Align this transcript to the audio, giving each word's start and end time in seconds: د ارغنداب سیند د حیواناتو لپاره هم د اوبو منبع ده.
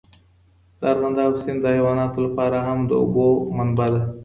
د 0.79 0.81
ارغنداب 0.93 1.33
سیند 1.43 1.59
د 1.61 1.65
حیواناتو 1.75 2.19
لپاره 2.27 2.57
هم 2.67 2.79
د 2.89 2.91
اوبو 3.01 3.27
منبع 3.57 3.87
ده. 3.93 4.01